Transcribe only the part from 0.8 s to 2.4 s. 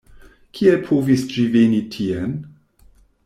povis ĝi veni tien?